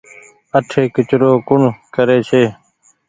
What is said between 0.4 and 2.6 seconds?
اٺي ڪچرو ڪوڻ ڪري ڇي۔